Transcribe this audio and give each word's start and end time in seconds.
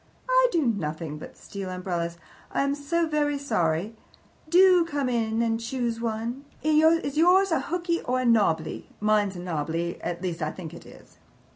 "I 0.27 0.47
do 0.51 0.65
nothing 0.65 1.19
but 1.19 1.37
steal 1.37 1.69
umbrellas. 1.69 2.17
I 2.51 2.63
am 2.63 2.73
so 2.73 3.07
very 3.07 3.37
sorry! 3.37 3.95
Do 4.49 4.83
come 4.83 5.07
in 5.09 5.43
and 5.43 5.59
choose 5.59 6.01
one. 6.01 6.43
Is 6.63 7.17
yours 7.17 7.51
a 7.51 7.59
hooky 7.59 8.01
or 8.01 8.19
a 8.21 8.25
nobbly? 8.25 8.89
Mine's 8.99 9.35
a 9.35 9.39
nobbly 9.39 10.01
at 10.01 10.23
least, 10.23 10.41
I 10.41 10.49
THINK 10.49 10.73
it 10.73 10.85
is." 10.87 11.19